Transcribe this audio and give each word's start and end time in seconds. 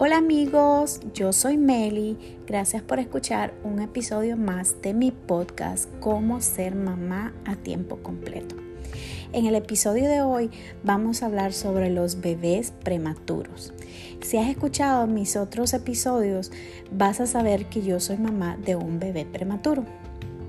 Hola 0.00 0.18
amigos, 0.18 1.00
yo 1.12 1.32
soy 1.32 1.56
Meli. 1.56 2.16
Gracias 2.46 2.84
por 2.84 3.00
escuchar 3.00 3.52
un 3.64 3.80
episodio 3.80 4.36
más 4.36 4.80
de 4.80 4.94
mi 4.94 5.10
podcast 5.10 5.90
Cómo 5.98 6.40
ser 6.40 6.76
mamá 6.76 7.34
a 7.44 7.56
tiempo 7.56 7.96
completo. 7.96 8.54
En 9.32 9.46
el 9.46 9.56
episodio 9.56 10.08
de 10.08 10.22
hoy 10.22 10.52
vamos 10.84 11.20
a 11.20 11.26
hablar 11.26 11.52
sobre 11.52 11.90
los 11.90 12.20
bebés 12.20 12.72
prematuros. 12.84 13.74
Si 14.20 14.36
has 14.36 14.48
escuchado 14.48 15.08
mis 15.08 15.34
otros 15.34 15.74
episodios, 15.74 16.52
vas 16.92 17.18
a 17.18 17.26
saber 17.26 17.66
que 17.66 17.82
yo 17.82 17.98
soy 17.98 18.18
mamá 18.18 18.56
de 18.56 18.76
un 18.76 19.00
bebé 19.00 19.26
prematuro. 19.26 19.84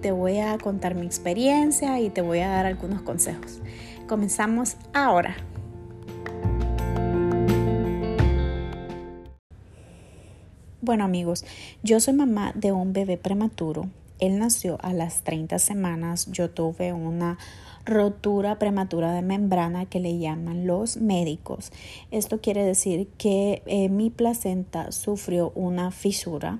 Te 0.04 0.12
voy 0.12 0.38
a 0.38 0.60
contar 0.60 0.94
mi 0.94 1.08
experiencia 1.08 2.00
y 2.00 2.12
te 2.12 2.22
voy 2.22 2.42
a 2.42 2.50
dar 2.50 2.68
algunos 2.68 3.02
consejos. 3.02 3.62
Comenzamos 4.08 4.76
ahora. 4.94 5.36
Bueno 10.90 11.04
amigos, 11.04 11.46
yo 11.84 12.00
soy 12.00 12.16
mamá 12.16 12.52
de 12.56 12.72
un 12.72 12.94
bebé 12.94 13.16
prematuro. 13.16 13.92
Él 14.18 14.40
nació 14.40 14.80
a 14.82 14.92
las 14.92 15.22
30 15.22 15.60
semanas. 15.60 16.32
Yo 16.32 16.50
tuve 16.50 16.94
una 16.94 17.38
rotura 17.86 18.58
prematura 18.58 19.14
de 19.14 19.22
membrana 19.22 19.86
que 19.86 20.00
le 20.00 20.18
llaman 20.18 20.66
los 20.66 20.98
médicos. 20.98 21.72
Esto 22.10 22.42
quiere 22.42 22.64
decir 22.64 23.08
que 23.20 23.62
eh, 23.68 23.88
mi 23.90 24.10
placenta 24.10 24.92
sufrió 24.92 25.52
una 25.54 25.92
fisura 25.92 26.58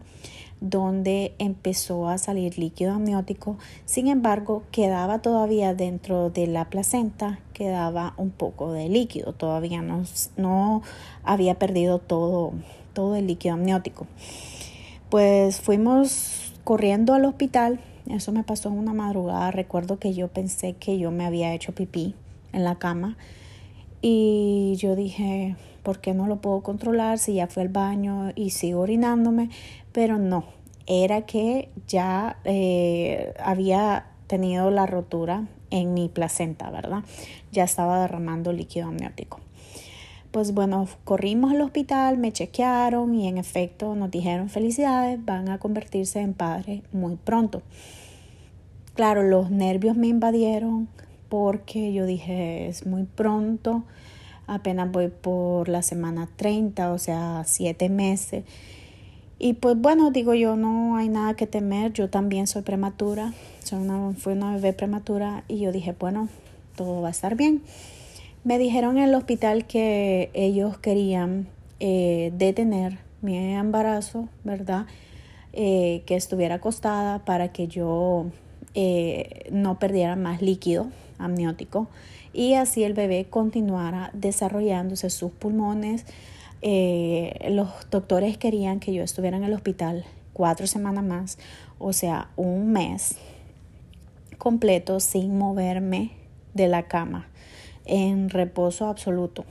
donde 0.62 1.34
empezó 1.40 2.08
a 2.08 2.20
salir 2.20 2.60
líquido 2.60 2.94
amniótico. 2.94 3.58
Sin 3.86 4.10
embargo, 4.10 4.62
quedaba 4.72 5.24
todavía 5.24 5.74
dentro 5.74 6.30
de 6.30 6.46
la 6.46 6.70
placenta, 6.70 7.40
quedaba 7.54 8.14
un 8.18 8.30
poco 8.30 8.74
de 8.74 8.90
líquido. 8.90 9.34
Todavía 9.34 9.82
no, 9.82 10.04
no 10.38 10.84
había 11.24 11.56
perdido 11.58 11.98
todo 11.98 12.54
todo 12.94 13.16
el 13.16 13.28
líquido 13.28 13.56
amniótico. 13.56 14.08
Pues 15.10 15.60
fuimos 15.60 16.54
corriendo 16.64 17.14
al 17.14 17.26
hospital, 17.26 17.80
eso 18.10 18.32
me 18.32 18.44
pasó 18.44 18.70
en 18.70 18.78
una 18.78 18.94
madrugada, 18.94 19.52
recuerdo 19.52 20.00
que 20.00 20.14
yo 20.14 20.28
pensé 20.28 20.74
que 20.74 21.00
yo 21.00 21.12
me 21.12 21.26
había 21.26 21.54
hecho 21.54 21.74
pipí 21.74 22.16
en 22.54 22.64
la 22.64 22.76
cama 22.76 23.18
y 24.02 24.76
yo 24.78 24.96
dije, 24.96 25.56
¿por 25.84 26.00
qué 26.00 26.14
no 26.14 26.28
lo 26.28 26.38
puedo 26.38 26.62
controlar 26.62 27.20
si 27.20 27.36
ya 27.36 27.48
fue 27.48 27.64
al 27.64 27.70
baño 27.70 28.32
y 28.36 28.52
sigo 28.52 28.82
orinándome? 28.82 29.50
Pero 29.92 30.18
no, 30.18 30.46
era 30.86 31.24
que 31.24 31.70
ya 31.88 32.38
eh, 32.46 33.34
había 33.44 34.08
tenido 34.28 34.72
la 34.72 34.86
rotura 34.86 35.48
en 35.72 35.94
mi 35.94 36.08
placenta, 36.08 36.70
¿verdad? 36.70 37.04
Ya 37.52 37.64
estaba 37.64 38.02
derramando 38.02 38.54
líquido 38.54 38.88
amniótico. 38.88 39.40
Pues 40.32 40.54
bueno, 40.54 40.88
corrimos 41.06 41.52
al 41.52 41.62
hospital, 41.62 42.20
me 42.20 42.32
chequearon 42.32 43.16
y 43.16 43.28
en 43.28 43.40
efecto 43.40 43.96
nos 43.96 44.12
dijeron 44.12 44.50
felicidades, 44.50 45.24
van 45.26 45.50
a 45.50 45.58
convertirse 45.58 46.20
en 46.20 46.36
padres 46.36 46.84
muy 46.92 47.16
pronto. 47.16 47.64
Claro, 48.94 49.24
los 49.24 49.50
nervios 49.50 49.98
me 49.98 50.08
invadieron 50.08 50.88
porque 51.30 51.94
yo 51.94 52.06
dije 52.06 52.68
es 52.68 52.86
muy 52.86 53.06
pronto, 53.06 53.84
apenas 54.46 54.92
voy 54.92 55.08
por 55.08 55.68
la 55.68 55.82
semana 55.82 56.30
30, 56.36 56.92
o 56.92 57.00
sea, 57.00 57.44
siete 57.48 57.90
meses. 57.90 58.44
Y 59.40 59.54
pues 59.54 59.78
bueno, 59.78 60.12
digo 60.12 60.36
yo, 60.36 60.56
no 60.58 60.98
hay 60.98 61.10
nada 61.10 61.34
que 61.36 61.48
temer, 61.48 61.94
yo 61.94 62.10
también 62.10 62.46
soy 62.46 62.62
prematura, 62.62 63.34
soy 63.64 63.80
una, 63.80 64.14
fui 64.14 64.34
una 64.34 64.54
bebé 64.54 64.74
prematura 64.74 65.44
y 65.48 65.60
yo 65.60 65.72
dije, 65.72 65.96
bueno, 65.98 66.30
todo 66.76 67.02
va 67.02 67.08
a 67.08 67.12
estar 67.12 67.36
bien. 67.36 67.64
Me 68.46 68.58
dijeron 68.58 68.98
en 68.98 69.04
el 69.10 69.16
hospital 69.16 69.66
que 69.66 70.32
ellos 70.34 70.78
querían 70.78 71.50
eh, 71.82 72.32
detener 72.36 73.00
mi 73.22 73.38
embarazo, 73.38 74.30
¿verdad? 74.46 74.86
Eh, 75.52 76.04
que 76.06 76.16
estuviera 76.16 76.56
acostada 76.56 77.20
para 77.26 77.52
que 77.52 77.68
yo 77.68 78.28
eh, 78.76 79.50
no 79.52 79.78
perdiera 79.78 80.16
más 80.16 80.42
líquido 80.42 80.88
amniótico 81.18 81.90
y 82.32 82.54
así 82.54 82.86
el 82.86 82.94
bebé 82.94 83.26
continuara 83.30 84.10
desarrollándose 84.14 85.10
sus 85.10 85.34
pulmones. 85.34 86.06
los 86.62 87.70
doctores 87.92 88.38
querían 88.38 88.80
que 88.80 88.94
yo 88.94 89.04
estuviera 89.04 89.36
en 89.36 89.44
el 89.44 89.54
hospital 89.54 90.06
cuatro 90.32 90.66
semanas 90.66 91.04
más, 91.04 91.38
o 91.78 91.92
sea, 91.92 92.30
un 92.38 92.72
mes 92.72 93.18
completo 94.38 95.02
sin 95.02 95.38
moverme 95.38 96.12
de 96.54 96.70
la 96.70 96.84
cama 96.84 97.28
en 97.86 98.30
reposo 98.30 98.88
absoluto, 98.88 99.46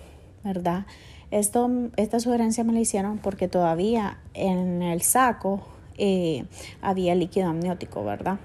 ¿verdad? 0.44 0.86
Esto, 1.30 1.70
esta 1.96 2.20
sugerencia 2.20 2.64
me 2.64 2.72
la 2.72 2.80
hicieron 2.80 3.18
porque 3.18 3.48
todavía 3.48 4.18
en 4.34 4.82
el 4.82 5.02
saco 5.02 5.66
eh, 5.98 6.44
había 6.80 7.14
líquido 7.14 7.48
amniótico, 7.48 8.04
¿verdad? 8.04 8.38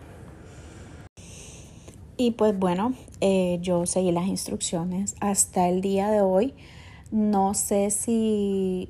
Y 2.17 2.31
pues 2.31 2.57
bueno, 2.57 2.93
eh, 3.21 3.59
yo 3.61 3.85
seguí 3.85 4.11
las 4.11 4.27
instrucciones 4.27 5.15
hasta 5.19 5.69
el 5.69 5.81
día 5.81 6.09
de 6.11 6.21
hoy. 6.21 6.53
No 7.11 7.53
sé 7.53 7.89
si 7.89 8.89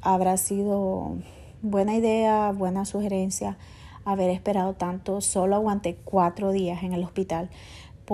habrá 0.00 0.36
sido 0.36 1.16
buena 1.62 1.94
idea, 1.94 2.52
buena 2.52 2.84
sugerencia 2.84 3.56
haber 4.04 4.30
esperado 4.30 4.74
tanto. 4.74 5.20
Solo 5.20 5.56
aguanté 5.56 5.96
cuatro 6.04 6.52
días 6.52 6.82
en 6.82 6.92
el 6.92 7.04
hospital 7.04 7.50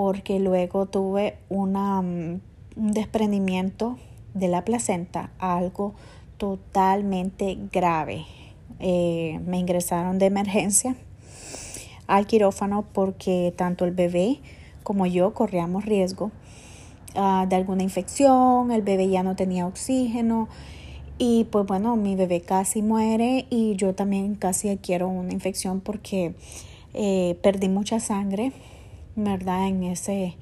porque 0.01 0.39
luego 0.39 0.85
tuve 0.85 1.35
mm, 1.49 1.55
un 1.57 2.41
desprendimiento 2.77 3.97
de 4.33 4.47
la 4.47 4.63
placenta, 4.63 5.29
algo 5.39 5.93
totalmente 6.37 7.57
grave. 7.73 8.25
Eh, 8.79 9.41
me 9.45 9.59
ingresaron 9.59 10.17
de 10.17 10.27
emergencia 10.27 10.95
al 12.07 12.27
quirófano 12.27 12.85
porque 12.93 13.53
tanto 13.57 13.83
el 13.83 13.91
bebé 13.91 14.39
como 14.83 15.05
yo 15.05 15.33
corríamos 15.33 15.83
riesgo 15.83 16.31
ah, 17.15 17.45
de 17.49 17.57
alguna 17.57 17.83
infección, 17.83 18.71
el 18.71 18.83
bebé 18.83 19.09
ya 19.09 19.21
no 19.21 19.35
tenía 19.35 19.67
oxígeno 19.67 20.47
y 21.17 21.43
pues 21.51 21.65
bueno, 21.65 21.97
mi 21.97 22.15
bebé 22.15 22.39
casi 22.39 22.81
muere 22.81 23.47
y 23.49 23.75
yo 23.75 23.93
también 23.93 24.35
casi 24.35 24.69
adquiero 24.69 25.09
una 25.09 25.33
infección 25.33 25.81
porque 25.81 26.35
eh, 26.93 27.37
perdí 27.41 27.67
mucha 27.67 27.99
sangre 27.99 28.53
¿verdad? 29.15 29.67
En 29.67 29.83
ese, 29.83 30.35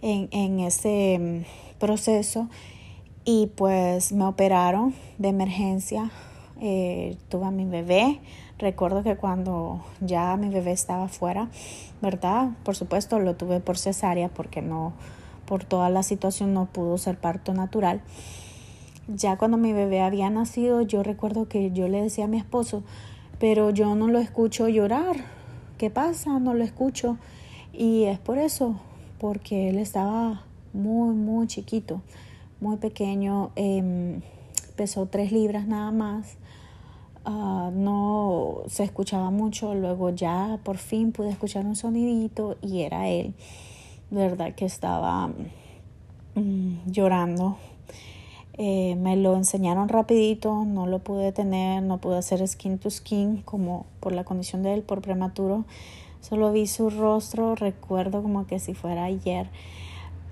en, 0.00 0.28
en 0.32 0.60
ese 0.60 1.18
mm, 1.18 1.78
proceso 1.78 2.48
y 3.24 3.48
pues 3.54 4.12
me 4.12 4.24
operaron 4.24 4.94
de 5.18 5.28
emergencia. 5.28 6.10
Eh, 6.60 7.16
tuve 7.28 7.46
a 7.46 7.50
mi 7.50 7.64
bebé. 7.64 8.20
Recuerdo 8.58 9.02
que 9.02 9.16
cuando 9.16 9.84
ya 10.00 10.36
mi 10.36 10.48
bebé 10.48 10.72
estaba 10.72 11.08
fuera, 11.08 11.48
¿verdad? 12.00 12.50
Por 12.62 12.76
supuesto 12.76 13.18
lo 13.18 13.34
tuve 13.34 13.58
por 13.58 13.76
cesárea 13.76 14.28
porque 14.28 14.62
no, 14.62 14.92
por 15.46 15.64
toda 15.64 15.90
la 15.90 16.04
situación 16.04 16.54
no 16.54 16.66
pudo 16.66 16.98
ser 16.98 17.18
parto 17.18 17.52
natural. 17.54 18.00
Ya 19.08 19.36
cuando 19.36 19.56
mi 19.56 19.72
bebé 19.72 20.00
había 20.00 20.30
nacido, 20.30 20.82
yo 20.82 21.02
recuerdo 21.02 21.48
que 21.48 21.72
yo 21.72 21.88
le 21.88 22.00
decía 22.00 22.26
a 22.26 22.28
mi 22.28 22.38
esposo, 22.38 22.84
pero 23.40 23.70
yo 23.70 23.96
no 23.96 24.06
lo 24.06 24.20
escucho 24.20 24.68
llorar. 24.68 25.16
¿Qué 25.78 25.90
pasa? 25.90 26.38
No 26.38 26.54
lo 26.54 26.62
escucho. 26.62 27.18
Y 27.72 28.04
es 28.04 28.18
por 28.18 28.38
eso, 28.38 28.76
porque 29.18 29.70
él 29.70 29.78
estaba 29.78 30.42
muy, 30.72 31.14
muy 31.14 31.46
chiquito, 31.46 32.02
muy 32.60 32.76
pequeño, 32.76 33.50
em, 33.56 34.20
pesó 34.76 35.06
tres 35.06 35.32
libras 35.32 35.66
nada 35.66 35.90
más, 35.90 36.36
ah, 37.24 37.70
no 37.72 38.62
se 38.68 38.84
escuchaba 38.84 39.30
mucho, 39.30 39.74
luego 39.74 40.10
ya 40.10 40.58
por 40.64 40.76
fin 40.76 41.12
pude 41.12 41.30
escuchar 41.30 41.64
un 41.64 41.76
sonidito 41.76 42.56
y 42.60 42.82
era 42.82 43.08
él, 43.08 43.34
¿verdad? 44.10 44.54
Que 44.54 44.66
estaba 44.66 45.28
mm, 46.34 46.90
llorando. 46.90 47.56
Eh, 48.58 48.96
me 48.96 49.16
lo 49.16 49.34
enseñaron 49.34 49.88
rapidito, 49.88 50.66
no 50.66 50.86
lo 50.86 50.98
pude 50.98 51.32
tener, 51.32 51.82
no 51.82 51.98
pude 51.98 52.18
hacer 52.18 52.46
skin 52.46 52.78
to 52.78 52.90
skin 52.90 53.38
como 53.42 53.86
por 54.00 54.12
la 54.12 54.24
condición 54.24 54.62
de 54.62 54.74
él, 54.74 54.82
por 54.82 55.00
prematuro. 55.00 55.64
Solo 56.22 56.52
vi 56.52 56.68
su 56.68 56.88
rostro, 56.88 57.56
recuerdo 57.56 58.22
como 58.22 58.46
que 58.46 58.60
si 58.60 58.74
fuera 58.74 59.04
ayer. 59.04 59.50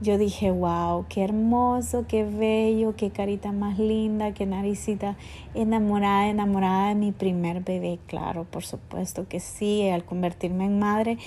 Yo 0.01 0.19
dije, 0.19 0.53
wow, 0.53 1.05
qué 1.09 1.25
hermoso, 1.25 2.05
qué 2.07 2.23
bello, 2.23 2.95
qué 2.97 3.11
carita 3.11 3.51
más 3.51 3.77
linda, 3.77 4.33
qué 4.33 4.47
naricita 4.47 5.17
enamorada, 5.53 6.29
enamorada 6.29 6.91
de 6.91 6.95
mi 6.95 7.11
primer 7.11 7.65
bebé. 7.65 7.99
Claro, 8.07 8.45
por 8.45 8.65
supuesto 8.65 9.27
que 9.27 9.41
sí, 9.41 9.89
al 9.89 10.05
convertirme 10.05 10.67
en 10.67 10.79
madre 10.79 11.19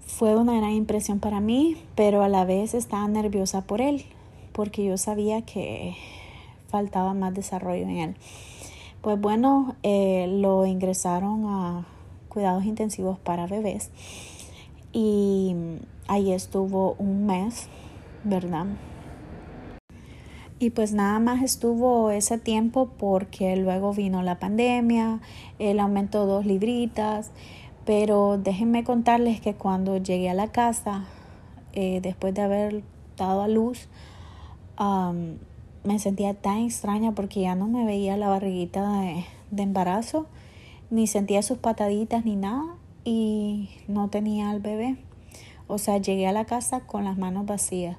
fue 0.00 0.36
una 0.36 0.58
gran 0.58 0.72
impresión 0.72 1.18
para 1.18 1.40
mí, 1.40 1.78
pero 1.94 2.22
a 2.22 2.28
la 2.28 2.44
vez 2.44 2.74
estaba 2.74 3.08
nerviosa 3.08 3.62
por 3.62 3.80
él, 3.80 4.04
porque 4.52 4.84
yo 4.84 4.98
sabía 4.98 5.40
que 5.40 5.96
faltaba 6.68 7.14
más 7.14 7.32
desarrollo 7.32 7.84
en 7.84 7.96
él. 7.96 8.14
Pues 9.00 9.18
bueno, 9.18 9.74
eh, 9.82 10.26
lo 10.28 10.66
ingresaron 10.66 11.46
a 11.46 11.86
cuidados 12.34 12.64
intensivos 12.64 13.18
para 13.18 13.46
bebés. 13.46 13.90
Y 14.92 15.54
ahí 16.08 16.32
estuvo 16.32 16.96
un 16.98 17.24
mes, 17.24 17.68
¿verdad? 18.24 18.66
Y 20.58 20.70
pues 20.70 20.92
nada 20.92 21.18
más 21.18 21.42
estuvo 21.42 22.10
ese 22.10 22.38
tiempo 22.38 22.90
porque 22.98 23.56
luego 23.56 23.92
vino 23.92 24.22
la 24.22 24.38
pandemia, 24.38 25.20
él 25.58 25.80
aumentó 25.80 26.26
dos 26.26 26.46
libritas, 26.46 27.30
pero 27.84 28.38
déjenme 28.38 28.84
contarles 28.84 29.40
que 29.40 29.54
cuando 29.54 29.98
llegué 29.98 30.30
a 30.30 30.34
la 30.34 30.52
casa, 30.52 31.04
eh, 31.72 32.00
después 32.00 32.34
de 32.34 32.42
haber 32.42 32.82
dado 33.16 33.42
a 33.42 33.48
luz, 33.48 33.88
me 35.84 35.98
sentía 35.98 36.34
tan 36.34 36.58
extraña 36.58 37.12
porque 37.12 37.42
ya 37.42 37.54
no 37.54 37.66
me 37.66 37.84
veía 37.84 38.16
la 38.16 38.28
barriguita 38.28 39.00
de, 39.00 39.24
de 39.50 39.62
embarazo, 39.62 40.26
ni 40.90 41.06
sentía 41.06 41.42
sus 41.42 41.58
pataditas 41.58 42.24
ni 42.24 42.36
nada 42.36 42.76
y 43.04 43.70
no 43.88 44.08
tenía 44.08 44.50
al 44.50 44.60
bebé. 44.60 44.96
O 45.66 45.78
sea, 45.78 45.98
llegué 45.98 46.26
a 46.26 46.32
la 46.32 46.44
casa 46.44 46.80
con 46.80 47.04
las 47.04 47.16
manos 47.16 47.46
vacías. 47.46 47.96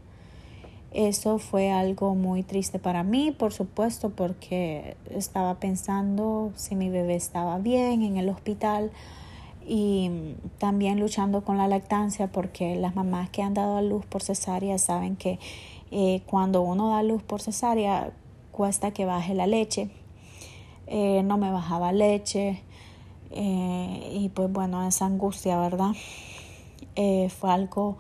Eso 0.92 1.40
fue 1.40 1.72
algo 1.72 2.16
muy 2.16 2.44
triste 2.44 2.80
para 2.80 3.04
mí, 3.04 3.32
por 3.32 3.52
supuesto, 3.52 4.12
porque 4.12 4.96
estaba 5.10 5.60
pensando 5.60 6.54
si 6.56 6.76
mi 6.76 6.90
bebé 6.90 7.16
estaba 7.16 7.58
bien 7.58 8.02
en 8.02 8.16
el 8.16 8.30
hospital 8.30 8.92
y 9.68 10.36
también 10.58 11.00
luchando 11.00 11.44
con 11.44 11.58
la 11.58 11.68
lactancia 11.68 12.28
porque 12.28 12.76
las 12.76 12.96
mamás 12.96 13.30
que 13.30 13.42
han 13.42 13.54
dado 13.54 13.78
a 13.78 13.82
luz 13.82 14.06
por 14.06 14.22
cesárea 14.22 14.78
saben 14.78 15.16
que 15.16 15.40
eh, 15.92 16.22
cuando 16.28 16.62
uno 16.62 16.92
da 16.92 17.04
luz 17.04 17.24
por 17.24 17.42
cesárea 17.42 18.14
cuesta 18.52 18.92
que 18.92 19.06
baje 19.06 19.34
la 19.34 19.48
leche. 19.48 19.90
Eh, 20.88 21.24
no 21.24 21.38
me 21.38 21.52
bajaba 21.52 21.92
leche 21.92 22.62
eh, 23.32 24.12
y 24.14 24.30
pues 24.30 24.52
bueno, 24.52 24.88
esa 24.88 25.06
angustia, 25.06 25.60
¿verdad? 25.60 25.92
fue 26.96 27.52
algo 27.52 27.98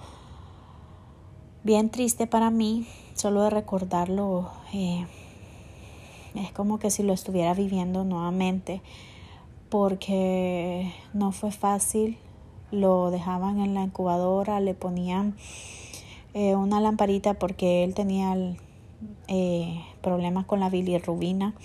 bien 1.63 1.89
triste 1.89 2.27
para 2.27 2.49
mí, 2.49 2.87
solo 3.13 3.43
de 3.43 3.49
recordarlo 3.49 4.49
es 6.35 6.51
como 6.51 6.79
que 6.79 6.91
si 6.91 7.03
lo 7.03 7.13
estuviera 7.13 7.53
viviendo 7.53 8.03
nuevamente 8.03 8.81
porque 9.69 10.93
no 11.13 11.31
fue 11.31 11.51
fácil, 11.51 12.17
lo 12.71 13.09
dejaban 13.09 13.59
en 13.59 13.73
la 13.73 13.83
incubadora, 13.83 14.59
le 14.59 14.73
ponían 14.73 15.35
eh, 16.33 16.55
una 16.55 16.81
lamparita 16.81 17.35
porque 17.35 17.83
él 17.83 17.93
tenía 17.93 18.35
eh, 19.27 19.81
problemas 20.01 20.45
con 20.45 20.59
la 20.59 20.69
bilirrubina, 20.69 21.55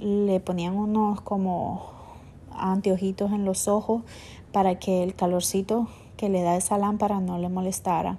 le 0.00 0.40
ponían 0.40 0.76
unos 0.76 1.20
como 1.20 1.99
anteojitos 2.52 3.32
en 3.32 3.44
los 3.44 3.68
ojos 3.68 4.02
para 4.52 4.78
que 4.78 5.02
el 5.02 5.14
calorcito 5.14 5.88
que 6.16 6.28
le 6.28 6.42
da 6.42 6.56
esa 6.56 6.78
lámpara 6.78 7.20
no 7.20 7.38
le 7.38 7.48
molestara. 7.48 8.18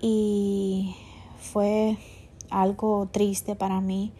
Y 0.00 0.94
fue 1.38 1.96
algo 2.50 3.08
triste 3.10 3.54
para 3.54 3.80
mí 3.80 4.12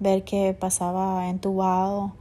ver 0.00 0.24
que 0.24 0.54
pasaba 0.54 1.28
entubado 1.28 2.12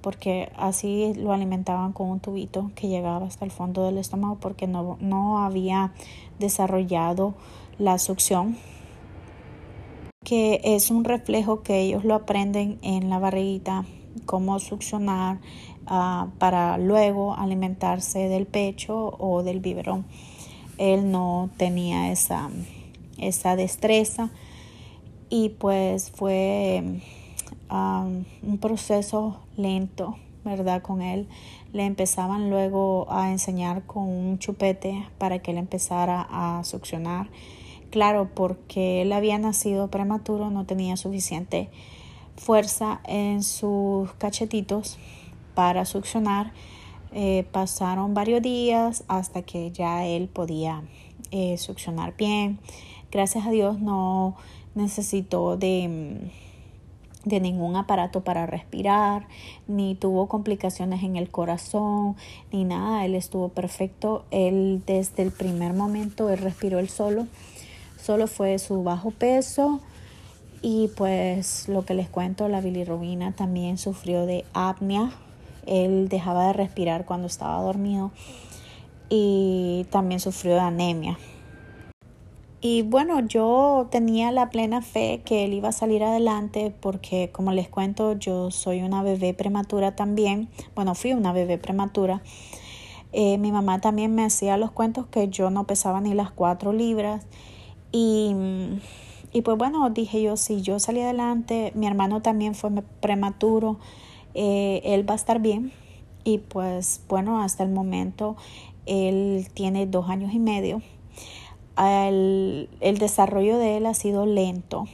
porque 0.00 0.50
así 0.56 1.12
lo 1.14 1.32
alimentaban 1.32 1.92
con 1.92 2.08
un 2.08 2.20
tubito 2.20 2.70
que 2.74 2.88
llegaba 2.88 3.26
hasta 3.26 3.44
el 3.44 3.50
fondo 3.50 3.84
del 3.84 3.98
estómago 3.98 4.38
porque 4.40 4.66
no, 4.66 4.96
no 5.00 5.40
había 5.40 5.92
desarrollado 6.38 7.34
la 7.78 7.98
succión 7.98 8.56
que 10.24 10.60
es 10.62 10.90
un 10.90 11.04
reflejo 11.04 11.62
que 11.62 11.80
ellos 11.80 12.04
lo 12.04 12.14
aprenden 12.14 12.78
en 12.82 13.08
la 13.08 13.18
barriguita 13.18 13.84
cómo 14.26 14.58
succionar 14.58 15.38
uh, 15.90 16.28
para 16.38 16.78
luego 16.78 17.34
alimentarse 17.34 18.28
del 18.28 18.46
pecho 18.46 19.16
o 19.18 19.42
del 19.42 19.60
biberón 19.60 20.04
él 20.78 21.10
no 21.10 21.50
tenía 21.56 22.10
esa, 22.10 22.50
esa 23.18 23.56
destreza 23.56 24.30
y 25.28 25.50
pues 25.50 26.10
fue 26.10 26.82
un 27.70 28.58
proceso 28.60 29.40
lento, 29.56 30.16
¿verdad? 30.44 30.80
Con 30.80 31.02
él. 31.02 31.28
Le 31.72 31.84
empezaban 31.84 32.48
luego 32.48 33.06
a 33.10 33.30
enseñar 33.30 33.84
con 33.84 34.04
un 34.04 34.38
chupete 34.38 35.06
para 35.18 35.40
que 35.40 35.50
él 35.50 35.58
empezara 35.58 36.26
a 36.30 36.64
succionar. 36.64 37.28
Claro, 37.90 38.30
porque 38.34 39.02
él 39.02 39.12
había 39.12 39.38
nacido 39.38 39.88
prematuro, 39.88 40.50
no 40.50 40.64
tenía 40.64 40.96
suficiente 40.96 41.68
fuerza 42.38 43.00
en 43.04 43.42
sus 43.42 44.12
cachetitos 44.14 44.98
para 45.54 45.84
succionar. 45.84 46.52
Eh, 47.12 47.46
pasaron 47.52 48.14
varios 48.14 48.42
días 48.42 49.04
hasta 49.08 49.42
que 49.42 49.70
ya 49.70 50.06
él 50.06 50.28
podía 50.28 50.82
eh, 51.30 51.58
succionar 51.58 52.16
bien. 52.16 52.58
Gracias 53.10 53.46
a 53.46 53.50
Dios 53.50 53.80
no 53.80 54.36
necesitó 54.74 55.56
de 55.56 56.30
de 57.24 57.40
ningún 57.40 57.76
aparato 57.76 58.22
para 58.22 58.46
respirar, 58.46 59.26
ni 59.66 59.94
tuvo 59.94 60.28
complicaciones 60.28 61.02
en 61.02 61.16
el 61.16 61.30
corazón, 61.30 62.16
ni 62.52 62.64
nada. 62.64 63.04
Él 63.04 63.14
estuvo 63.14 63.50
perfecto. 63.50 64.24
Él 64.30 64.82
desde 64.86 65.22
el 65.22 65.30
primer 65.30 65.74
momento, 65.74 66.30
él 66.30 66.38
respiró 66.38 66.78
él 66.78 66.88
solo. 66.88 67.26
Solo 68.00 68.26
fue 68.26 68.58
su 68.58 68.82
bajo 68.82 69.10
peso 69.10 69.80
y 70.62 70.88
pues 70.96 71.68
lo 71.68 71.84
que 71.84 71.94
les 71.94 72.08
cuento, 72.08 72.48
la 72.48 72.60
bilirrubina 72.60 73.32
también 73.32 73.78
sufrió 73.78 74.26
de 74.26 74.44
apnea. 74.52 75.10
Él 75.66 76.08
dejaba 76.08 76.48
de 76.48 76.52
respirar 76.54 77.04
cuando 77.04 77.26
estaba 77.26 77.60
dormido 77.62 78.10
y 79.08 79.86
también 79.90 80.20
sufrió 80.20 80.54
de 80.54 80.60
anemia. 80.60 81.18
Y 82.60 82.82
bueno, 82.82 83.20
yo 83.20 83.86
tenía 83.90 84.32
la 84.32 84.50
plena 84.50 84.82
fe 84.82 85.22
que 85.24 85.44
él 85.44 85.54
iba 85.54 85.68
a 85.68 85.72
salir 85.72 86.02
adelante 86.02 86.74
porque, 86.80 87.30
como 87.30 87.52
les 87.52 87.68
cuento, 87.68 88.14
yo 88.14 88.50
soy 88.50 88.82
una 88.82 89.04
bebé 89.04 89.32
prematura 89.32 89.94
también. 89.94 90.48
Bueno, 90.74 90.96
fui 90.96 91.12
una 91.12 91.32
bebé 91.32 91.58
prematura. 91.58 92.20
Eh, 93.12 93.38
mi 93.38 93.52
mamá 93.52 93.80
también 93.80 94.14
me 94.14 94.24
hacía 94.24 94.56
los 94.56 94.72
cuentos 94.72 95.06
que 95.06 95.28
yo 95.28 95.50
no 95.50 95.64
pesaba 95.68 96.00
ni 96.00 96.14
las 96.14 96.32
cuatro 96.32 96.72
libras. 96.72 97.26
Y, 97.92 98.34
y 99.32 99.42
pues 99.42 99.58
bueno, 99.58 99.88
dije 99.90 100.22
yo, 100.22 100.36
si 100.36 100.62
yo 100.62 100.78
salí 100.78 101.00
adelante, 101.00 101.72
mi 101.74 101.86
hermano 101.86 102.22
también 102.22 102.54
fue 102.54 102.70
prematuro, 103.00 103.78
eh, 104.34 104.80
él 104.84 105.08
va 105.08 105.14
a 105.14 105.16
estar 105.16 105.40
bien. 105.40 105.72
Y 106.24 106.38
pues 106.38 107.02
bueno, 107.08 107.40
hasta 107.42 107.62
el 107.62 107.70
momento 107.70 108.36
él 108.86 109.48
tiene 109.54 109.86
dos 109.86 110.08
años 110.08 110.32
y 110.32 110.38
medio 110.38 110.82
el, 111.78 112.68
el 112.80 112.98
desarrollo 112.98 113.58
de 113.58 113.76
él 113.76 113.86
ha 113.86 113.94
sido 113.94 114.26
lento 114.26 114.86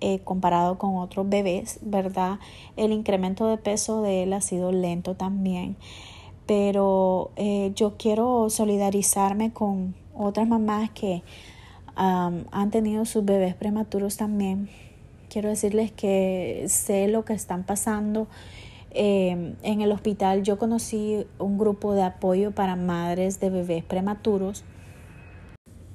eh, 0.00 0.20
comparado 0.20 0.78
con 0.78 0.96
otros 0.96 1.28
bebés, 1.28 1.78
¿verdad? 1.82 2.38
El 2.76 2.92
incremento 2.92 3.46
de 3.46 3.58
peso 3.58 4.00
de 4.00 4.22
él 4.22 4.32
ha 4.32 4.40
sido 4.40 4.72
lento 4.72 5.14
también. 5.14 5.76
Pero 6.46 7.30
eh, 7.36 7.72
yo 7.76 7.96
quiero 7.98 8.48
solidarizarme 8.48 9.52
con 9.52 9.94
otras 10.14 10.48
mamás 10.48 10.90
que 10.90 11.22
han 12.02 12.70
tenido 12.70 13.04
sus 13.04 13.24
bebés 13.24 13.54
prematuros 13.54 14.16
también. 14.16 14.68
Quiero 15.28 15.48
decirles 15.48 15.92
que 15.92 16.64
sé 16.68 17.08
lo 17.08 17.24
que 17.24 17.34
están 17.34 17.64
pasando. 17.64 18.26
Eh, 18.92 19.54
en 19.62 19.80
el 19.80 19.92
hospital 19.92 20.42
yo 20.42 20.58
conocí 20.58 21.24
un 21.38 21.58
grupo 21.58 21.94
de 21.94 22.02
apoyo 22.02 22.50
para 22.50 22.74
madres 22.74 23.38
de 23.38 23.50
bebés 23.50 23.84
prematuros 23.84 24.64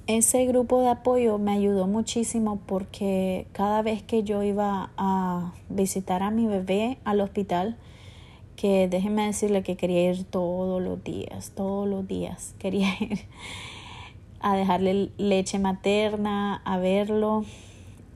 ese 0.08 0.46
grupo 0.46 0.82
de 0.82 0.90
apoyo 0.90 1.40
me 1.40 1.52
ayudó 1.52 1.88
muchísimo 1.88 2.60
porque 2.68 3.48
cada 3.54 3.82
vez 3.82 4.04
que 4.04 4.24
yo 4.24 4.44
iba 4.44 4.92
a 4.98 5.54
visitar 5.70 6.22
a 6.22 6.30
mi 6.30 6.46
bebé 6.46 7.00
al 7.06 7.22
hospital, 7.22 7.76
que 8.56 8.88
déjenme 8.88 9.26
decirle 9.26 9.64
que 9.64 9.76
quería 9.76 10.12
ir 10.12 10.24
todos 10.26 10.82
los 10.82 11.04
días, 11.04 11.52
todos 11.56 11.88
los 11.88 12.08
días, 12.08 12.54
quería 12.60 12.90
ir 13.00 13.20
a 14.40 14.56
dejarle 14.56 15.12
leche 15.18 15.60
materna, 15.60 16.62
a 16.66 16.78
verlo, 16.78 17.46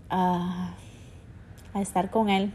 a, 0.10 0.74
a 1.74 1.82
estar 1.82 2.10
con 2.10 2.30
él. 2.30 2.54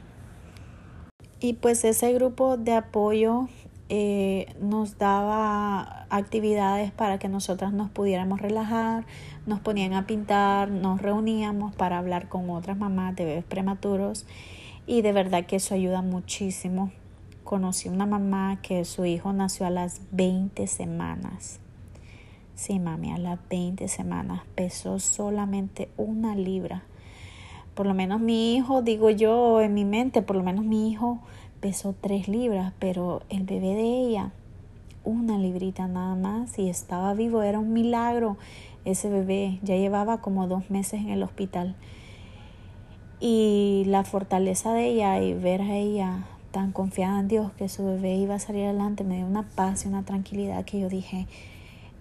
Y 1.40 1.54
pues 1.54 1.85
ese 1.85 2.12
grupo 2.12 2.56
de 2.56 2.73
apoyo 2.73 3.49
eh, 3.90 4.47
nos 4.61 4.97
daba 4.97 6.06
actividades 6.09 6.90
para 6.90 7.18
que 7.18 7.28
nosotras 7.28 7.73
nos 7.75 7.90
pudiéramos 7.90 8.40
relajar, 8.40 9.04
nos 9.44 9.61
ponían 9.61 9.92
a 9.92 10.06
pintar, 10.06 10.71
nos 10.71 11.02
reuníamos 11.02 11.75
para 11.75 11.99
hablar 11.99 12.28
con 12.30 12.49
otras 12.49 12.78
mamás 12.78 13.14
de 13.14 13.26
bebés 13.26 13.44
prematuros 13.44 14.26
y 14.87 15.02
de 15.02 15.12
verdad 15.12 15.44
que 15.44 15.56
eso 15.56 15.75
ayuda 15.75 16.00
muchísimo. 16.00 16.92
Conocí 17.44 17.90
una 17.90 18.06
mamá 18.06 18.59
que 18.62 18.87
su 18.87 19.04
hijo 19.04 19.35
nació 19.35 19.66
a 19.66 19.71
las 19.71 20.00
20 20.12 20.66
semanas. 20.66 21.61
Sí, 22.54 22.78
mami, 22.78 23.12
a 23.12 23.18
las 23.18 23.38
20 23.49 23.88
semanas 23.88 24.42
pesó 24.54 25.00
solamente 25.00 25.88
una 25.96 26.37
libra. 26.37 26.84
Por 27.75 27.87
lo 27.87 27.94
menos 27.94 28.20
mi 28.20 28.54
hijo, 28.54 28.82
digo 28.82 29.11
yo 29.11 29.61
en 29.61 29.75
mi 29.75 29.84
mente, 29.84 30.23
por 30.23 30.37
lo 30.37 30.44
menos 30.44 30.64
mi 30.64 30.90
hijo 30.90 31.18
pesó 31.61 31.94
tres 32.00 32.28
libras, 32.28 32.73
pero 32.78 33.23
el 33.28 33.42
bebé 33.42 33.75
de 33.75 34.06
ella, 34.06 34.30
una 35.02 35.37
librita 35.37 35.88
nada 35.88 36.14
más 36.14 36.56
y 36.58 36.68
estaba 36.68 37.12
vivo, 37.14 37.42
era 37.42 37.58
un 37.58 37.73
milagro 37.73 38.37
ese 38.84 39.08
bebé, 39.08 39.58
ya 39.62 39.76
llevaba 39.76 40.20
como 40.20 40.46
dos 40.46 40.70
meses 40.70 41.00
en 41.00 41.08
el 41.08 41.23
hospital. 41.23 41.75
Y 43.18 43.84
la 43.87 44.04
fortaleza 44.04 44.73
de 44.75 44.87
ella 44.87 45.20
y 45.20 45.34
ver 45.34 45.62
a 45.62 45.75
ella 45.75 46.26
tan 46.50 46.70
confiada 46.70 47.18
en 47.18 47.28
Dios 47.28 47.50
que 47.52 47.68
su 47.68 47.84
bebé 47.84 48.14
iba 48.14 48.37
a 48.37 48.38
salir 48.38 48.64
adelante 48.64 49.02
me 49.02 49.16
dio 49.16 49.26
una 49.26 49.42
paz 49.42 49.84
y 49.84 49.88
una 49.88 50.04
tranquilidad 50.04 50.64
que 50.64 50.78
yo 50.78 50.88
dije, 50.88 51.26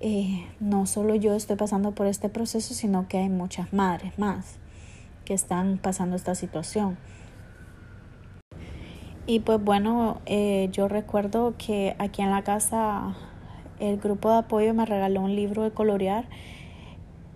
eh, 0.06 0.46
no 0.60 0.86
solo 0.86 1.16
yo 1.16 1.34
estoy 1.34 1.56
pasando 1.56 1.92
por 1.92 2.08
este 2.08 2.28
proceso, 2.28 2.74
sino 2.74 3.08
que 3.08 3.20
hay 3.20 3.30
muchas 3.30 3.72
madres 3.72 4.20
más 4.20 4.58
que 5.24 5.34
están 5.34 5.78
pasando 5.78 6.18
esta 6.18 6.36
situación. 6.36 6.98
Y 9.28 9.40
pues 9.40 9.64
bueno, 9.64 10.20
eh, 10.26 10.68
yo 10.74 10.90
recuerdo 10.90 11.54
que 11.58 11.96
aquí 12.00 12.22
en 12.22 12.32
la 12.32 12.44
casa 12.44 13.16
el 13.80 13.98
grupo 13.98 14.30
de 14.30 14.40
apoyo 14.40 14.74
me 14.74 14.86
regaló 14.86 15.22
un 15.22 15.38
libro 15.38 15.64
de 15.64 15.72
colorear 15.72 16.26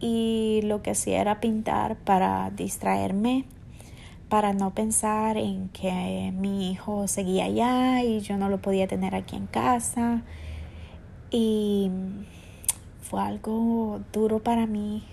y 0.01 0.59
lo 0.63 0.81
que 0.81 0.91
hacía 0.91 1.21
era 1.21 1.39
pintar 1.39 1.95
para 1.95 2.51
distraerme, 2.51 3.45
para 4.27 4.51
no 4.51 4.71
pensar 4.71 5.38
en 5.38 5.69
que 5.69 6.33
mi 6.36 6.69
hijo 6.69 7.07
seguía 7.07 7.45
allá 7.45 8.03
y 8.03 8.19
yo 8.19 8.36
no 8.36 8.50
lo 8.50 8.62
podía 8.62 8.89
tener 8.89 9.15
aquí 9.15 9.38
en 9.38 9.47
casa. 9.47 10.24
Y 11.31 11.89
fue 13.09 13.21
algo 13.21 14.01
duro 14.11 14.39
para 14.39 14.65
mí. 14.65 15.03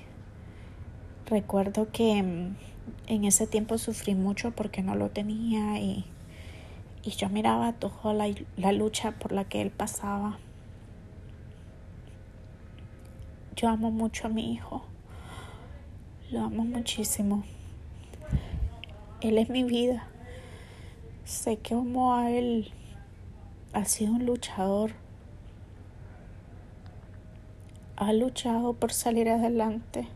Recuerdo 1.26 1.90
que 1.90 2.18
en 2.18 3.24
ese 3.24 3.46
tiempo 3.46 3.78
sufrí 3.78 4.14
mucho 4.14 4.50
porque 4.50 4.82
no 4.82 4.94
lo 4.94 5.10
tenía 5.10 5.78
y 5.78 6.04
y 7.06 7.10
yo 7.10 7.28
miraba 7.28 7.74
toda 7.74 8.14
la, 8.14 8.34
la 8.56 8.72
lucha 8.72 9.12
por 9.12 9.32
la 9.32 9.44
que 9.44 9.60
él 9.60 9.70
pasaba. 9.70 10.38
Yo 13.56 13.68
amo 13.68 13.90
mucho 13.90 14.26
a 14.26 14.30
mi 14.30 14.52
hijo. 14.52 14.82
Lo 16.30 16.44
amo 16.44 16.64
muchísimo. 16.64 17.44
Él 19.20 19.36
es 19.36 19.50
mi 19.50 19.64
vida. 19.64 20.08
Sé 21.24 21.58
que 21.58 21.74
amo 21.74 22.14
a 22.14 22.30
él 22.30 22.72
ha 23.74 23.84
sido 23.84 24.14
un 24.14 24.24
luchador. 24.24 24.92
Ha 28.04 28.12
luchado 28.12 28.74
por 28.74 28.92
salir 28.92 29.30
adelante. 29.30 30.06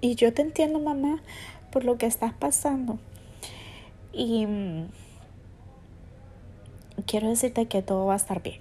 Y 0.00 0.16
yo 0.16 0.34
te 0.34 0.42
entiendo, 0.42 0.80
mamá 0.80 1.20
por 1.70 1.84
lo 1.84 1.96
que 1.96 2.06
estás 2.06 2.32
pasando. 2.32 2.98
Y 4.12 4.46
mm, 4.46 4.88
quiero 7.06 7.28
decirte 7.28 7.66
que 7.66 7.82
todo 7.82 8.06
va 8.06 8.14
a 8.14 8.16
estar 8.16 8.42
bien. 8.42 8.60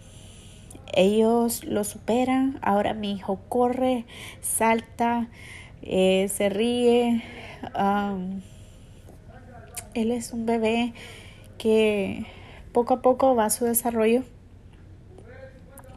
Ellos 0.94 1.64
lo 1.64 1.84
superan. 1.84 2.60
Ahora 2.62 2.94
mi 2.94 3.14
hijo 3.14 3.40
corre, 3.50 4.06
salta, 4.42 5.30
eh, 5.82 6.28
se 6.30 6.50
ríe. 6.50 7.24
él 9.96 10.12
es 10.12 10.32
un 10.32 10.46
bebé 10.46 10.94
que 11.58 12.28
poco 12.72 12.94
a 12.94 13.02
poco 13.02 13.36
va 13.36 13.46
a 13.46 13.50
su 13.50 13.66
desarrollo, 13.66 14.24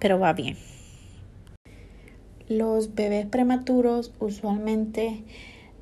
pero 0.03 0.19
va 0.19 0.33
bien. 0.33 0.57
Los 2.49 2.97
bebés 2.97 3.25
prematuros 3.25 4.13
usualmente 4.19 5.23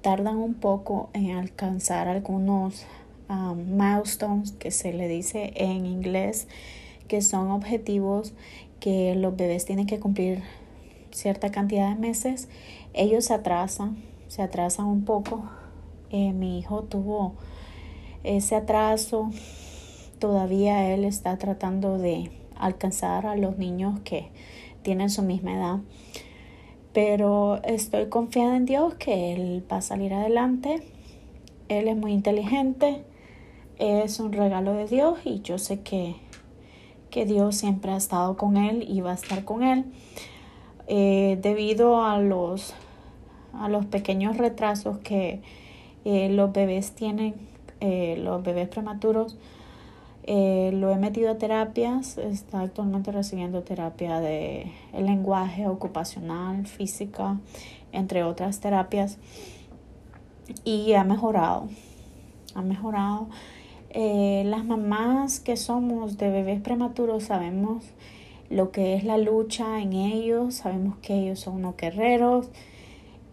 tardan 0.03 0.37
un 0.37 0.53
poco 0.53 1.09
en 1.15 1.31
alcanzar 1.31 2.07
algunos 2.07 2.85
um, 3.31 3.57
milestones 3.79 4.53
que 4.53 4.71
se 4.73 4.93
le 4.93 5.09
dice 5.09 5.55
en 5.57 5.87
inglés, 5.87 6.49
que 7.09 7.23
son 7.23 7.51
objetivos 7.51 8.35
que 8.79 9.15
los 9.15 9.35
bebés 9.37 9.65
tienen 9.65 9.87
que 9.87 9.99
cumplir 9.99 10.43
cierta 11.13 11.51
cantidad 11.51 11.89
de 11.89 11.99
meses. 11.99 12.51
Ellos 12.93 13.25
se 13.25 13.33
atrasan, 13.33 13.97
se 14.29 14.43
atrasan 14.43 14.85
un 14.85 15.07
poco. 15.07 15.51
Eh, 16.11 16.35
mi 16.35 16.59
hijo 16.59 16.83
tuvo 16.83 17.37
ese 18.23 18.55
atraso. 18.55 19.31
Todavía 20.19 20.93
él 20.93 21.07
está 21.07 21.39
tratando 21.39 21.97
de 21.97 22.31
alcanzar 22.61 23.27
a 23.27 23.37
los 23.37 23.59
niños 23.59 24.01
que 24.01 24.31
tienen 24.83 25.11
su 25.11 25.23
misma 25.23 25.55
edad 25.55 25.81
pero 26.93 27.63
estoy 27.63 28.09
confiada 28.09 28.57
en 28.57 28.67
Dios 28.67 28.95
que 28.95 29.33
Él 29.33 29.65
va 29.71 29.77
a 29.79 29.83
salir 29.83 30.13
adelante. 30.13 30.83
Él 31.69 31.89
es 31.89 31.97
muy 31.97 32.13
inteligente, 32.13 33.05
es 33.79 34.19
un 34.19 34.33
regalo 34.33 34.75
de 34.75 34.87
Dios 34.87 35.19
y 35.25 35.41
yo 35.41 35.59
sé 35.59 35.81
que, 35.83 36.17
que 37.11 37.27
Dios 37.27 37.57
siempre 37.57 37.93
ha 37.93 37.97
estado 37.97 38.37
con 38.37 38.57
Él 38.57 38.85
y 38.89 39.01
va 39.03 39.13
a 39.13 39.15
estar 39.15 39.45
con 39.45 39.63
Él. 39.63 39.85
Eh, 40.89 41.39
debido 41.41 42.05
a 42.05 42.19
los, 42.19 42.75
a 43.53 43.69
los 43.69 43.87
pequeños 43.87 44.37
retrasos 44.37 44.99
que 44.99 45.41
eh, 46.05 46.29
los 46.31 46.53
bebés 46.53 46.93
tienen, 46.97 47.35
eh, 47.79 48.17
los 48.19 48.43
bebés 48.43 48.69
prematuros, 48.69 49.37
eh, 50.33 50.71
lo 50.73 50.93
he 50.93 50.97
metido 50.97 51.29
a 51.29 51.39
terapias, 51.39 52.17
está 52.17 52.61
actualmente 52.61 53.11
recibiendo 53.11 53.65
terapia 53.65 54.21
de 54.21 54.71
el 54.93 55.07
lenguaje 55.07 55.67
ocupacional, 55.67 56.69
física, 56.69 57.41
entre 57.91 58.23
otras 58.23 58.61
terapias. 58.61 59.19
Y 60.63 60.93
ha 60.93 61.03
mejorado, 61.03 61.69
ha 62.55 62.63
mejorado. 62.63 63.27
Eh, 63.89 64.45
las 64.47 64.65
mamás 64.65 65.41
que 65.41 65.57
somos 65.57 66.17
de 66.17 66.31
bebés 66.31 66.61
prematuros 66.61 67.25
sabemos 67.25 67.85
lo 68.51 68.71
que 68.71 68.95
es 68.95 69.03
la 69.03 69.19
lucha 69.19 69.81
en 69.81 69.95
ellos, 69.95 70.55
sabemos 70.55 70.97
que 70.99 71.15
ellos 71.15 71.41
son 71.41 71.57
unos 71.57 71.77
guerreros 71.77 72.51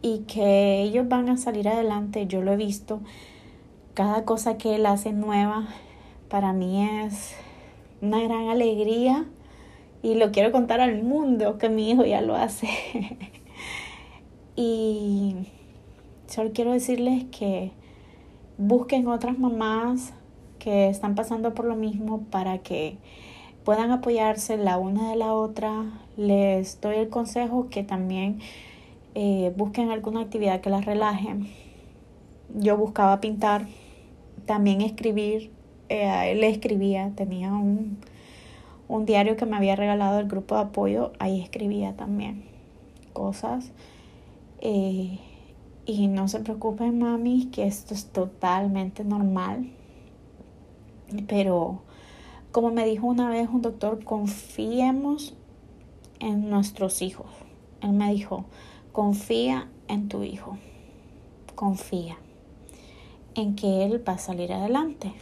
y 0.02 0.22
que 0.22 0.82
ellos 0.82 1.08
van 1.08 1.30
a 1.30 1.38
salir 1.38 1.70
adelante. 1.70 2.26
Yo 2.26 2.42
lo 2.42 2.54
he 2.54 2.58
visto. 2.58 3.02
Cada 3.94 4.26
cosa 4.26 4.58
que 4.58 4.74
él 4.74 4.88
hace 4.88 5.14
nueva, 5.14 5.68
para 6.30 6.54
mí 6.54 6.84
es 7.06 7.36
una 8.02 8.22
gran 8.22 8.50
alegría 8.50 9.26
y 10.02 10.16
lo 10.16 10.32
quiero 10.32 10.52
contar 10.52 10.80
al 10.82 11.04
mundo 11.04 11.58
que 11.58 11.70
mi 11.70 11.90
hijo 11.90 12.06
ya 12.06 12.22
lo 12.22 12.36
hace. 12.36 12.68
y 14.56 15.36
solo 16.28 16.52
quiero 16.54 16.72
decirles 16.72 17.26
que 17.26 17.72
busquen 18.58 19.08
otras 19.08 19.38
mamás 19.40 20.14
que 20.60 20.90
están 20.90 21.16
pasando 21.16 21.54
por 21.54 21.66
lo 21.66 21.76
mismo 21.76 22.22
para 22.32 22.60
que 22.60 22.98
puedan 23.64 23.92
apoyarse 23.92 24.58
la 24.58 24.78
una 24.78 25.10
de 25.10 25.16
la 25.16 25.34
otra. 25.34 25.86
Les 26.16 26.80
doy 26.82 26.98
el 26.98 27.10
consejo 27.10 27.70
que 27.70 27.84
también 27.84 28.40
eh, 29.16 29.54
busquen 29.56 29.92
alguna 29.92 30.22
actividad 30.22 30.62
que 30.62 30.70
las 30.70 30.86
relaje. 30.86 31.36
Yo 32.56 32.78
buscaba 32.78 33.20
pintar, 33.20 33.68
también 34.46 34.82
escribir, 34.82 35.52
eh, 35.90 36.36
le 36.36 36.50
escribía, 36.50 37.12
tenía 37.16 37.54
un, 37.54 37.98
un 38.88 39.06
diario 39.06 39.36
que 39.36 39.46
me 39.46 39.56
había 39.58 39.76
regalado 39.76 40.20
el 40.20 40.28
grupo 40.28 40.56
de 40.56 40.62
apoyo, 40.62 41.12
ahí 41.20 41.42
escribía 41.42 41.96
también 41.96 42.46
cosas. 43.14 43.72
Eh, 44.60 45.20
y 45.86 46.08
no 46.08 46.28
se 46.28 46.42
preocupen, 46.42 47.00
mami, 47.00 47.46
que 47.46 47.66
esto 47.66 47.94
es 47.94 48.08
totalmente 48.08 49.04
normal. 49.04 49.72
Pero, 51.28 51.82
como 52.52 52.72
me 52.72 52.86
dijo 52.86 53.08
una 53.08 53.30
vez 53.30 53.48
un 53.50 53.62
doctor, 53.62 54.04
confiemos 54.04 55.34
en 56.20 56.50
nuestros 56.50 57.02
hijos. 57.02 57.28
Él 57.82 57.94
me 57.94 58.12
dijo, 58.14 58.46
confía 58.92 59.70
en 59.88 60.10
tu 60.10 60.24
hijo. 60.24 60.58
Confía 61.56 62.18
en 63.36 63.56
que 63.56 63.86
él 63.86 64.04
va 64.08 64.14
a 64.14 64.18
salir 64.18 64.52
adelante 64.52 65.14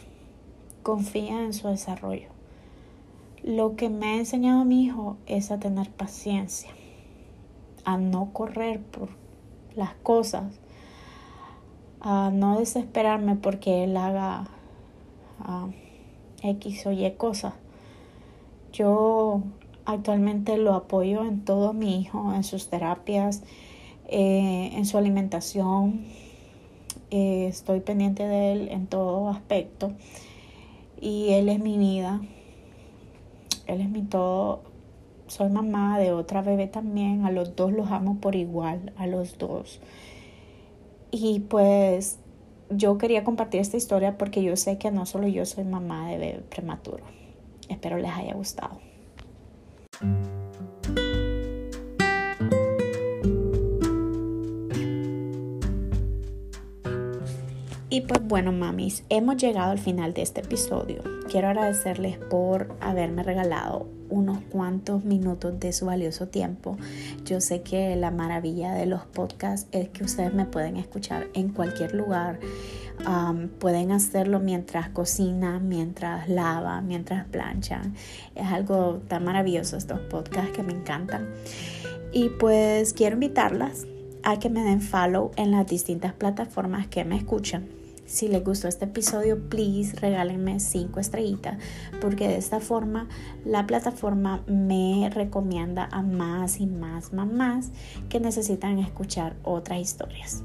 confía 0.86 1.42
en 1.42 1.52
su 1.52 1.66
desarrollo. 1.66 2.28
Lo 3.42 3.74
que 3.74 3.88
me 3.90 4.06
ha 4.06 4.16
enseñado 4.18 4.64
mi 4.64 4.84
hijo 4.84 5.16
es 5.26 5.50
a 5.50 5.58
tener 5.58 5.90
paciencia, 5.90 6.70
a 7.84 7.98
no 7.98 8.32
correr 8.32 8.80
por 8.80 9.08
las 9.74 9.94
cosas, 9.94 10.44
a 12.00 12.30
no 12.32 12.60
desesperarme 12.60 13.34
porque 13.34 13.82
él 13.82 13.96
haga 13.96 14.46
ah, 15.40 15.66
X 16.44 16.86
o 16.86 16.92
Y 16.92 17.10
cosas. 17.16 17.54
Yo 18.72 19.42
actualmente 19.86 20.56
lo 20.56 20.72
apoyo 20.74 21.24
en 21.24 21.44
todo 21.44 21.72
mi 21.72 22.00
hijo, 22.00 22.32
en 22.32 22.44
sus 22.44 22.70
terapias, 22.70 23.42
eh, 24.06 24.70
en 24.72 24.86
su 24.86 24.98
alimentación. 24.98 26.04
Eh, 27.10 27.48
estoy 27.48 27.80
pendiente 27.80 28.24
de 28.24 28.52
él 28.52 28.68
en 28.70 28.86
todo 28.86 29.28
aspecto 29.30 29.90
y 31.00 31.30
Él 31.30 31.48
es 31.48 31.58
mi 31.58 31.78
vida. 31.78 32.20
Él 33.66 33.80
es 33.80 33.88
mi 33.88 34.02
todo. 34.02 34.62
Soy 35.26 35.48
mamá 35.48 35.98
de 35.98 36.12
otra 36.12 36.42
bebé 36.42 36.66
también. 36.66 37.24
A 37.24 37.30
los 37.30 37.56
dos 37.56 37.72
los 37.72 37.90
amo 37.90 38.18
por 38.20 38.36
igual, 38.36 38.92
a 38.96 39.06
los 39.06 39.38
dos. 39.38 39.80
Y 41.10 41.40
pues 41.40 42.18
yo 42.70 42.98
quería 42.98 43.24
compartir 43.24 43.60
esta 43.60 43.76
historia 43.76 44.18
porque 44.18 44.42
yo 44.42 44.56
sé 44.56 44.78
que 44.78 44.90
no 44.90 45.06
solo 45.06 45.28
yo 45.28 45.44
soy 45.46 45.64
mamá 45.64 46.08
de 46.10 46.18
bebé 46.18 46.42
prematuro. 46.48 47.04
Espero 47.68 47.98
les 47.98 48.12
haya 48.12 48.34
gustado. 48.34 48.78
Y 57.96 58.02
pues 58.02 58.20
bueno, 58.22 58.52
mamis, 58.52 59.04
hemos 59.08 59.38
llegado 59.38 59.70
al 59.70 59.78
final 59.78 60.12
de 60.12 60.20
este 60.20 60.42
episodio. 60.42 61.02
Quiero 61.30 61.48
agradecerles 61.48 62.18
por 62.18 62.76
haberme 62.78 63.22
regalado 63.22 63.88
unos 64.10 64.40
cuantos 64.50 65.06
minutos 65.06 65.58
de 65.58 65.72
su 65.72 65.86
valioso 65.86 66.28
tiempo. 66.28 66.76
Yo 67.24 67.40
sé 67.40 67.62
que 67.62 67.96
la 67.96 68.10
maravilla 68.10 68.74
de 68.74 68.84
los 68.84 69.06
podcasts 69.06 69.66
es 69.72 69.88
que 69.88 70.04
ustedes 70.04 70.34
me 70.34 70.44
pueden 70.44 70.76
escuchar 70.76 71.28
en 71.32 71.48
cualquier 71.48 71.94
lugar. 71.94 72.38
pueden 73.60 73.92
hacerlo 73.92 74.40
mientras 74.40 74.90
cocinan, 74.90 75.66
mientras 75.66 76.28
lavan, 76.28 76.86
mientras 76.86 77.24
planchan. 77.24 77.94
Es 78.34 78.46
algo 78.46 79.00
tan 79.08 79.24
maravilloso 79.24 79.78
estos 79.78 80.00
podcasts 80.00 80.52
que 80.52 80.62
me 80.62 80.74
encantan. 80.74 81.30
Y 82.12 82.28
pues 82.28 82.92
quiero 82.92 83.14
invitarlas 83.14 83.86
a 84.22 84.38
que 84.38 84.50
me 84.50 84.62
den 84.62 84.82
follow 84.82 85.30
en 85.36 85.50
las 85.50 85.66
distintas 85.66 86.12
plataformas 86.12 86.88
que 86.88 87.02
me 87.06 87.16
escuchan. 87.16 87.75
Si 88.06 88.28
les 88.28 88.42
gustó 88.44 88.68
este 88.68 88.84
episodio, 88.84 89.48
please 89.48 89.96
regálenme 89.96 90.60
5 90.60 91.00
estrellitas 91.00 91.58
porque 92.00 92.28
de 92.28 92.36
esta 92.36 92.60
forma 92.60 93.08
la 93.44 93.66
plataforma 93.66 94.42
me 94.46 95.10
recomienda 95.12 95.88
a 95.90 96.02
más 96.02 96.60
y 96.60 96.66
más 96.66 97.12
mamás 97.12 97.70
que 98.08 98.20
necesitan 98.20 98.78
escuchar 98.78 99.36
otras 99.42 99.80
historias. 99.80 100.42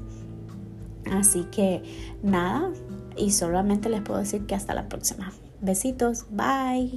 Así 1.10 1.44
que 1.52 1.82
nada, 2.22 2.70
y 3.16 3.30
solamente 3.30 3.88
les 3.88 4.00
puedo 4.02 4.18
decir 4.20 4.46
que 4.46 4.54
hasta 4.54 4.74
la 4.74 4.88
próxima. 4.88 5.32
Besitos, 5.60 6.26
bye. 6.30 6.92